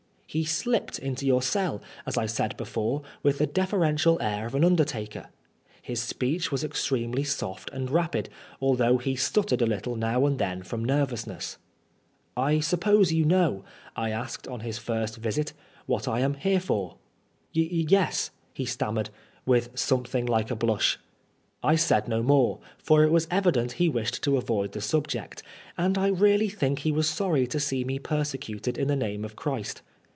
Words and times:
He 0.33 0.45
slipped 0.45 0.97
into 0.97 1.25
your 1.25 1.41
cell, 1.41 1.81
as 2.05 2.17
I 2.17 2.25
said 2.25 2.55
before, 2.55 3.01
with 3.21 3.39
the 3.39 3.45
deferential 3.45 4.17
air 4.21 4.45
of 4.45 4.55
an 4.55 4.63
undertaker. 4.63 5.27
His 5.81 6.01
speech 6.01 6.53
was 6.53 6.63
extremely 6.63 7.25
soft, 7.25 7.69
and 7.73 7.91
rapid, 7.91 8.29
although 8.61 8.95
he 8.97 9.17
stuttered 9.17 9.61
a 9.61 9.65
little 9.65 9.97
now 9.97 10.25
and 10.25 10.39
then 10.39 10.63
from 10.63 10.85
nervousness. 10.85 11.57
"I 12.37 12.61
suppose 12.61 13.11
you 13.11 13.25
know,'* 13.25 13.65
I 13.97 14.11
asked 14.11 14.47
on 14.47 14.61
his 14.61 14.77
first 14.77 15.17
visit, 15.17 15.51
^^ 15.55 15.59
what 15.85 16.07
I 16.07 16.21
am 16.21 16.35
here 16.35 16.61
for?" 16.61 16.95
Y 17.53 17.63
e 17.63 17.85
s," 17.91 18.31
he 18.53 18.63
stammered, 18.63 19.09
with 19.45 19.71
something 19.77 20.25
like 20.25 20.49
a 20.49 20.55
blush. 20.55 20.97
I 21.61 21.75
said 21.75 22.07
no 22.07 22.23
more, 22.23 22.59
for 22.77 23.03
it 23.03 23.11
was 23.11 23.27
evident 23.29 23.73
he 23.73 23.89
wished 23.89 24.23
to 24.23 24.37
avoid 24.37 24.71
the 24.71 24.79
subject, 24.79 25.43
and 25.77 25.97
I 25.97 26.07
really 26.07 26.47
think 26.47 26.79
he 26.79 26.91
was 26.93 27.09
sorry 27.09 27.45
to 27.47 27.59
see 27.59 27.83
me 27.83 27.99
persecuted 27.99 28.77
in 28.77 28.87
the 28.87 28.95
name 28.95 29.25
of 29.25 29.35
Christ. 29.35 29.81